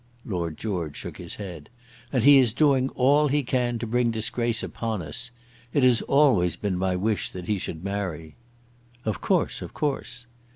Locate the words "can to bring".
3.43-4.09